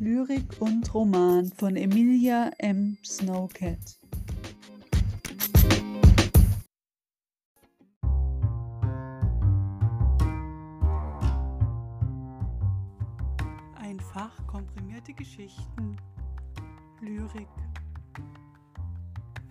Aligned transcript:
Lyrik 0.00 0.60
und 0.60 0.94
Roman 0.94 1.50
von 1.50 1.74
Emilia 1.74 2.52
M. 2.58 2.96
Snowcat. 3.04 3.98
Einfach 13.74 14.46
komprimierte 14.46 15.12
Geschichten. 15.14 15.96
Lyrik 17.00 17.48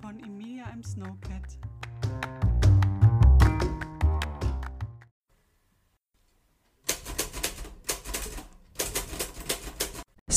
von 0.01 0.17
Emilia 0.21 0.69
M. 0.71 0.81
Snowcat. 0.81 1.59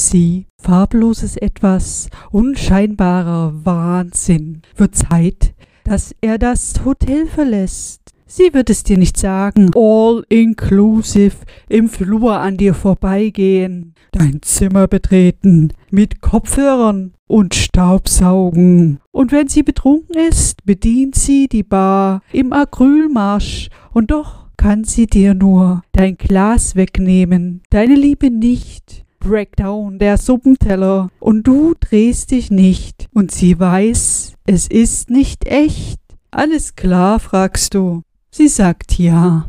Sie, 0.09 0.47
farbloses 0.61 1.37
Etwas, 1.37 2.09
unscheinbarer 2.31 3.53
Wahnsinn. 3.65 4.63
Wird 4.77 4.95
Zeit, 4.95 5.55
dass 5.85 6.15
er 6.21 6.39
das 6.39 6.85
Hotel 6.85 7.27
verlässt. 7.27 8.01
Sie 8.27 8.55
wird 8.55 8.71
es 8.71 8.85
dir 8.85 8.97
nicht 8.97 9.17
sagen. 9.17 9.73
All 9.75 10.25
inclusive 10.29 11.37
im 11.69 11.89
Flur 11.89 12.39
an 12.39 12.57
dir 12.57 12.75
vorbeigehen. 12.75 13.95
Dein 14.13 14.41
Zimmer 14.43 14.87
betreten. 14.87 15.73
Mit 15.91 16.21
Kopfhörern 16.21 17.15
und 17.27 17.57
Staubsaugen. 17.57 19.01
Und 19.11 19.33
wenn 19.33 19.49
sie 19.49 19.65
betrunken 19.65 20.17
ist, 20.17 20.65
bedient 20.65 21.17
sie 21.17 21.49
die 21.49 21.65
Bar 21.65 22.23
im 22.33 22.53
Acrylmarsch. 22.53 23.69
Und 23.93 24.13
doch 24.13 24.47
kann 24.57 24.85
sie 24.85 25.07
dir 25.07 25.35
nur 25.35 25.83
dein 25.93 26.17
Glas 26.17 26.77
wegnehmen. 26.77 27.63
Deine 27.71 27.97
Liebe 27.97 28.31
nicht. 28.31 29.05
Breakdown, 29.21 29.99
der 29.99 30.19
Suppenteller. 30.19 31.11
Und 31.21 31.47
du 31.47 31.75
drehst 31.79 32.33
dich 32.33 32.51
nicht. 32.51 33.07
Und 33.15 33.31
sie 33.31 33.61
weiß, 33.61 34.35
es 34.47 34.67
ist 34.67 35.11
nicht 35.11 35.47
echt. 35.47 36.01
Alles 36.33 36.75
klar, 36.75 37.21
fragst 37.21 37.75
du. 37.75 38.03
Sie 38.33 38.49
sagt 38.49 38.99
ja. 38.99 39.47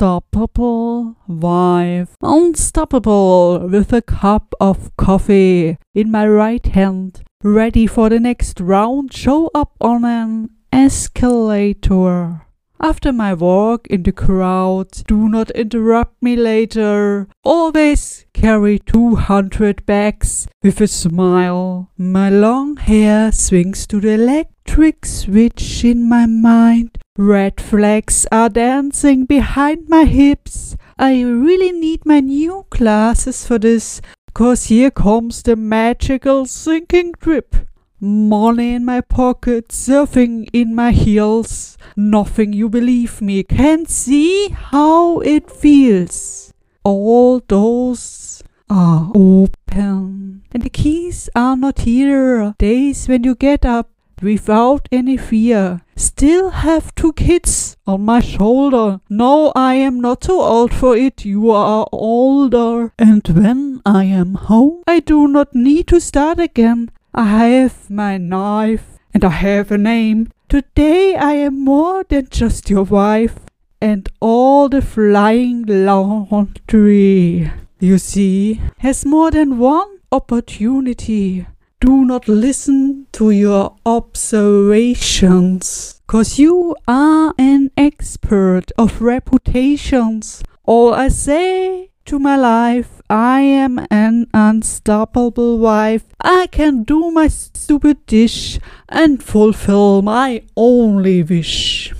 Unstoppable 0.00 1.14
wife, 1.28 2.08
unstoppable 2.20 3.68
with 3.68 3.92
a 3.92 4.00
cup 4.00 4.54
of 4.58 4.90
coffee 4.96 5.78
in 5.94 6.10
my 6.10 6.26
right 6.26 6.74
hand, 6.74 7.22
ready 7.44 7.86
for 7.86 8.08
the 8.08 8.18
next 8.18 8.60
round, 8.60 9.12
show 9.12 9.48
up 9.54 9.76
on 9.80 10.04
an 10.04 10.50
escalator. 10.72 12.40
After 12.82 13.12
my 13.12 13.34
walk 13.34 13.86
in 13.88 14.04
the 14.04 14.12
crowd, 14.12 14.88
do 15.06 15.28
not 15.28 15.50
interrupt 15.50 16.22
me 16.22 16.34
later. 16.34 17.28
Always 17.44 18.24
carry 18.32 18.78
200 18.78 19.84
bags 19.84 20.48
with 20.62 20.80
a 20.80 20.88
smile. 20.88 21.90
My 21.98 22.30
long 22.30 22.78
hair 22.78 23.32
swings 23.32 23.86
to 23.88 24.00
the 24.00 24.12
electric 24.12 25.04
switch 25.04 25.84
in 25.84 26.08
my 26.08 26.24
mind. 26.24 26.96
Red 27.18 27.60
flags 27.60 28.26
are 28.32 28.48
dancing 28.48 29.26
behind 29.26 29.90
my 29.90 30.04
hips. 30.06 30.74
I 30.98 31.20
really 31.20 31.72
need 31.72 32.06
my 32.06 32.20
new 32.20 32.64
glasses 32.70 33.46
for 33.46 33.58
this, 33.58 34.00
cause 34.32 34.64
here 34.64 34.90
comes 34.90 35.42
the 35.42 35.54
magical 35.54 36.46
sinking 36.46 37.12
drip. 37.20 37.56
Money 38.00 38.72
in 38.72 38.86
my 38.86 39.02
pocket, 39.02 39.68
surfing 39.68 40.48
in 40.54 40.74
my 40.74 40.92
heels. 40.92 41.76
Nothing 41.96 42.52
you 42.52 42.68
believe 42.68 43.20
me 43.20 43.42
can 43.42 43.86
see 43.86 44.48
how 44.48 45.20
it 45.20 45.50
feels. 45.50 46.52
All 46.84 47.40
doors 47.40 48.42
are 48.68 49.10
open, 49.14 50.42
and 50.52 50.62
the 50.62 50.70
keys 50.70 51.28
are 51.34 51.56
not 51.56 51.80
here. 51.80 52.54
Days 52.58 53.08
when 53.08 53.24
you 53.24 53.34
get 53.34 53.64
up 53.64 53.90
without 54.22 54.88
any 54.92 55.16
fear. 55.16 55.80
Still 55.96 56.50
have 56.50 56.94
two 56.94 57.12
kids 57.12 57.76
on 57.86 58.04
my 58.04 58.20
shoulder. 58.20 59.00
No, 59.08 59.52
I 59.54 59.74
am 59.74 60.00
not 60.00 60.22
too 60.22 60.40
old 60.40 60.72
for 60.72 60.96
it. 60.96 61.24
You 61.24 61.50
are 61.50 61.86
older. 61.92 62.92
And 62.98 63.26
when 63.28 63.82
I 63.84 64.04
am 64.04 64.34
home, 64.34 64.82
I 64.86 65.00
do 65.00 65.28
not 65.28 65.54
need 65.54 65.88
to 65.88 66.00
start 66.00 66.38
again. 66.38 66.90
I 67.14 67.48
have 67.48 67.90
my 67.90 68.18
knife 68.18 68.98
and 69.12 69.24
I 69.24 69.30
have 69.30 69.70
a 69.70 69.78
name. 69.78 70.32
Today 70.50 71.14
I 71.14 71.32
am 71.34 71.64
more 71.64 72.02
than 72.02 72.26
just 72.28 72.68
your 72.68 72.82
wife 72.82 73.38
and 73.80 74.08
all 74.18 74.68
the 74.68 74.82
flying 74.82 75.64
laundry. 75.64 77.52
You 77.78 77.98
see, 77.98 78.60
has 78.78 79.06
more 79.06 79.30
than 79.30 79.60
one 79.60 80.00
opportunity. 80.10 81.46
Do 81.78 82.04
not 82.04 82.26
listen 82.26 83.06
to 83.12 83.30
your 83.30 83.76
observations, 83.86 86.00
cause 86.08 86.40
you 86.40 86.74
are 86.88 87.32
an 87.38 87.70
expert 87.76 88.72
of 88.76 89.00
reputations. 89.00 90.42
All 90.64 90.92
I 90.92 91.10
say 91.10 91.92
to 92.06 92.18
my 92.18 92.36
life, 92.36 92.99
I 93.10 93.40
am 93.40 93.84
an 93.90 94.28
unstoppable 94.32 95.58
wife. 95.58 96.04
I 96.20 96.46
can 96.46 96.84
do 96.84 97.10
my 97.10 97.26
stupid 97.26 98.06
dish 98.06 98.60
and 98.88 99.20
fulfill 99.20 100.00
my 100.00 100.44
only 100.54 101.28
wish. 101.28 101.92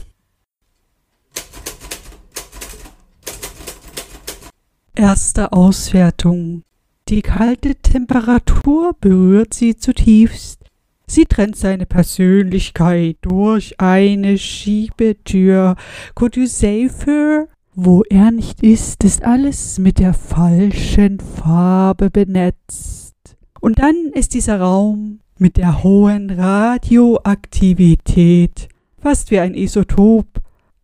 Erste 4.95 5.53
Auswertung. 5.53 6.63
Die 7.09 7.23
kalte 7.23 7.75
Temperatur 7.75 8.95
berührt 9.01 9.55
sie 9.55 9.77
zutiefst. 9.77 10.61
Sie 11.09 11.25
trennt 11.25 11.57
seine 11.57 11.87
Persönlichkeit 11.87 13.17
durch 13.23 13.81
eine 13.81 14.39
Schiebetür. 14.39 15.75
Could 16.15 16.37
you 16.37 16.47
save 16.47 16.93
her? 17.05 17.49
Wo 17.75 18.03
er 18.09 18.31
nicht 18.31 18.63
ist, 18.63 19.05
ist 19.05 19.23
alles 19.25 19.79
mit 19.79 19.99
der 19.99 20.15
falschen 20.15 21.21
Farbe 21.21 22.11
benetzt. 22.11 23.15
Und 23.61 23.79
dann 23.79 23.95
ist 24.15 24.33
dieser 24.35 24.61
Raum 24.61 25.21
mit 25.39 25.57
der 25.57 25.83
hohen 25.83 26.31
Radioaktivität 26.31 28.69
fast 29.01 29.31
wie 29.31 29.41
ein 29.41 29.55
Isotop. 29.55 30.27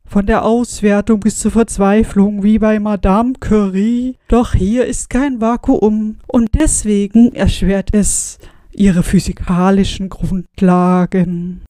Von 0.08 0.26
der 0.26 0.44
Auswertung 0.44 1.18
bis 1.18 1.40
zur 1.40 1.50
Verzweiflung 1.50 2.44
wie 2.44 2.60
bei 2.60 2.78
Madame 2.78 3.32
Curie. 3.40 4.14
Doch 4.28 4.54
hier 4.54 4.86
ist 4.86 5.10
kein 5.10 5.40
Vakuum 5.40 6.18
und 6.28 6.50
deswegen 6.54 7.34
erschwert 7.34 7.92
es 7.92 8.38
ihre 8.70 9.02
physikalischen 9.02 10.08
Grundlagen. 10.08 11.65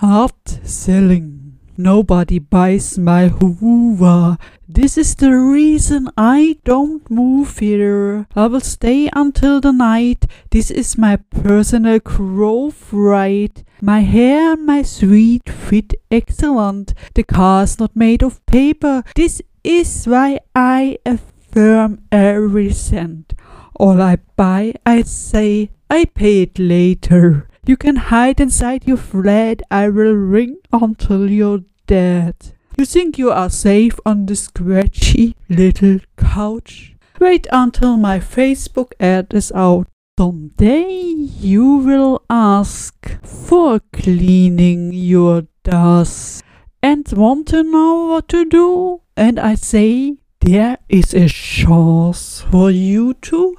Hard 0.00 0.32
selling. 0.62 1.58
Nobody 1.76 2.38
buys 2.38 2.96
my 2.96 3.26
Hoover. 3.26 4.38
This 4.68 4.96
is 4.96 5.16
the 5.16 5.32
reason 5.32 6.08
I 6.16 6.58
don't 6.62 7.10
move 7.10 7.58
here. 7.58 8.28
I 8.36 8.46
will 8.46 8.60
stay 8.60 9.10
until 9.12 9.60
the 9.60 9.72
night. 9.72 10.26
This 10.52 10.70
is 10.70 10.96
my 10.96 11.16
personal 11.16 11.98
growth 11.98 12.92
right. 12.92 13.64
My 13.82 14.02
hair 14.02 14.52
and 14.52 14.64
my 14.66 14.82
suite 14.82 15.48
fit 15.50 15.94
excellent. 16.12 16.94
The 17.14 17.24
car's 17.24 17.80
not 17.80 17.96
made 17.96 18.22
of 18.22 18.46
paper. 18.46 19.02
This 19.16 19.42
is 19.64 20.04
why 20.04 20.38
I 20.54 20.98
affirm 21.04 22.02
every 22.12 22.70
cent. 22.70 23.34
All 23.74 24.00
I 24.00 24.18
buy, 24.36 24.74
I 24.86 25.02
say, 25.02 25.70
I 25.90 26.04
pay 26.04 26.42
it 26.42 26.56
later. 26.60 27.47
You 27.68 27.76
can 27.76 27.96
hide 27.96 28.40
inside 28.40 28.86
your 28.86 28.96
flat. 28.96 29.60
I 29.70 29.90
will 29.90 30.14
ring 30.14 30.56
until 30.72 31.30
you're 31.30 31.64
dead. 31.86 32.34
You 32.78 32.86
think 32.86 33.18
you 33.18 33.30
are 33.30 33.50
safe 33.50 34.00
on 34.06 34.24
the 34.24 34.36
scratchy 34.36 35.36
little 35.50 35.98
couch? 36.16 36.96
Wait 37.20 37.46
until 37.52 37.98
my 37.98 38.20
Facebook 38.20 38.92
ad 38.98 39.34
is 39.34 39.52
out. 39.52 39.86
Someday 40.18 40.88
you 41.42 41.76
will 41.76 42.22
ask 42.30 43.22
for 43.22 43.80
cleaning 43.92 44.94
your 44.94 45.42
dust 45.62 46.42
and 46.82 47.06
want 47.12 47.48
to 47.48 47.62
know 47.62 48.06
what 48.06 48.28
to 48.30 48.46
do. 48.46 49.02
And 49.14 49.38
I 49.38 49.56
say, 49.56 50.16
there 50.40 50.78
is 50.88 51.12
a 51.12 51.28
chance 51.28 52.40
for 52.50 52.70
you 52.70 53.12
too. 53.12 53.58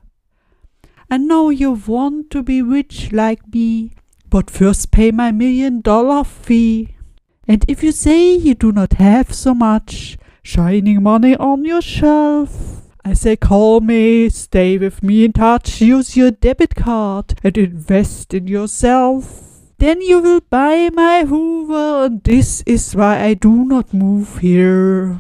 I 1.11 1.17
know 1.17 1.51
you 1.51 1.71
want 1.71 2.31
to 2.31 2.41
be 2.41 2.61
rich 2.61 3.11
like 3.11 3.41
me, 3.53 3.91
but 4.29 4.49
first 4.49 4.91
pay 4.91 5.11
my 5.11 5.31
million 5.31 5.81
dollar 5.81 6.23
fee. 6.23 6.95
And 7.47 7.65
if 7.67 7.83
you 7.83 7.91
say 7.91 8.35
you 8.35 8.53
do 8.53 8.71
not 8.71 8.93
have 8.93 9.33
so 9.33 9.53
much 9.53 10.17
shining 10.43 11.01
money 11.03 11.35
on 11.35 11.65
your 11.65 11.81
shelf, 11.81 12.83
I 13.03 13.13
say 13.13 13.35
call 13.35 13.81
me, 13.81 14.29
stay 14.29 14.77
with 14.77 15.01
me 15.01 15.25
in 15.25 15.33
touch, 15.33 15.81
use 15.81 16.15
your 16.15 16.31
debit 16.31 16.75
card 16.75 17.35
and 17.43 17.57
invest 17.57 18.33
in 18.33 18.47
yourself. 18.47 19.49
then 19.79 20.01
you 20.01 20.19
will 20.19 20.41
buy 20.49 20.89
my 20.93 21.23
Hoover, 21.23 22.05
and 22.05 22.21
this 22.23 22.61
is 22.65 22.95
why 22.95 23.23
I 23.23 23.33
do 23.33 23.63
not 23.65 23.93
move 23.93 24.39
here. 24.39 25.19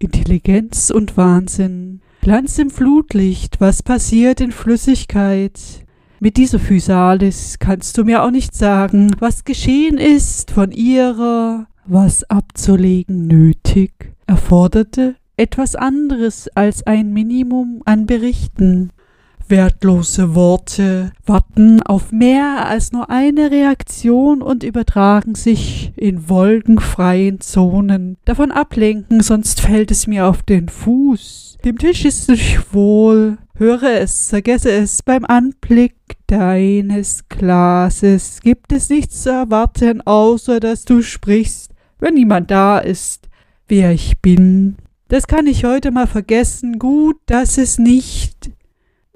Intelligenz 0.00 0.90
und 0.90 1.16
Wahnsinn. 1.16 2.00
Glanz 2.22 2.58
im 2.58 2.68
Flutlicht, 2.68 3.62
was 3.62 3.82
passiert 3.82 4.42
in 4.42 4.52
Flüssigkeit? 4.52 5.58
Mit 6.18 6.36
dieser 6.36 6.58
Physalis 6.58 7.58
kannst 7.58 7.96
du 7.96 8.04
mir 8.04 8.22
auch 8.22 8.30
nicht 8.30 8.54
sagen, 8.54 9.16
was 9.20 9.44
geschehen 9.44 9.96
ist 9.96 10.50
von 10.50 10.70
ihrer, 10.70 11.66
was 11.86 12.28
abzulegen 12.28 13.26
nötig, 13.26 14.12
erforderte 14.26 15.16
etwas 15.38 15.74
anderes 15.74 16.48
als 16.54 16.86
ein 16.86 17.14
Minimum 17.14 17.80
an 17.86 18.04
Berichten. 18.04 18.90
Wertlose 19.50 20.36
Worte 20.36 21.12
warten 21.26 21.82
auf 21.82 22.12
mehr 22.12 22.66
als 22.66 22.92
nur 22.92 23.10
eine 23.10 23.50
Reaktion 23.50 24.42
und 24.42 24.62
übertragen 24.62 25.34
sich 25.34 25.92
in 25.96 26.28
wolkenfreien 26.28 27.40
Zonen. 27.40 28.16
Davon 28.24 28.52
ablenken, 28.52 29.20
sonst 29.20 29.60
fällt 29.60 29.90
es 29.90 30.06
mir 30.06 30.26
auf 30.26 30.44
den 30.44 30.68
Fuß. 30.68 31.58
Dem 31.64 31.78
Tisch 31.78 32.04
ist 32.04 32.28
nicht 32.28 32.72
wohl. 32.72 33.38
Höre 33.56 34.00
es, 34.00 34.30
vergesse 34.30 34.70
es. 34.70 35.02
Beim 35.02 35.24
Anblick 35.24 35.96
deines 36.28 37.28
Glases 37.28 38.40
gibt 38.40 38.72
es 38.72 38.88
nichts 38.88 39.24
zu 39.24 39.30
erwarten, 39.30 40.00
außer 40.00 40.60
dass 40.60 40.84
du 40.84 41.02
sprichst, 41.02 41.72
wenn 41.98 42.14
niemand 42.14 42.50
da 42.50 42.78
ist, 42.78 43.28
wer 43.68 43.92
ich 43.92 44.20
bin. 44.20 44.76
Das 45.08 45.26
kann 45.26 45.48
ich 45.48 45.64
heute 45.64 45.90
mal 45.90 46.06
vergessen. 46.06 46.78
Gut, 46.78 47.16
dass 47.26 47.58
es 47.58 47.78
nicht 47.78 48.52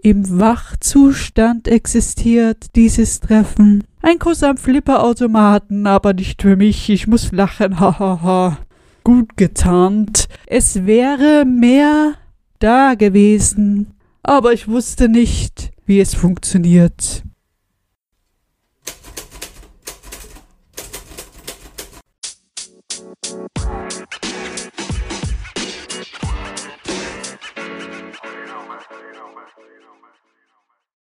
im 0.04 0.38
Wachzustand 0.38 1.66
existiert, 1.66 2.76
dieses 2.76 3.20
Treffen. 3.20 3.84
Ein 4.02 4.18
Kuss 4.18 4.42
am 4.42 4.58
Flipperautomaten, 4.58 5.86
aber 5.86 6.12
nicht 6.12 6.42
für 6.42 6.56
mich. 6.56 6.90
Ich 6.90 7.06
muss 7.06 7.32
lachen, 7.32 7.80
hahaha. 7.80 8.58
Gut 9.02 9.38
getarnt. 9.38 10.28
Es 10.46 10.84
wäre 10.84 11.46
mehr 11.46 12.12
da 12.58 12.94
gewesen, 12.94 13.94
aber 14.22 14.52
ich 14.52 14.68
wusste 14.68 15.08
nicht, 15.08 15.70
wie 15.86 16.00
es 16.00 16.14
funktioniert. 16.14 17.22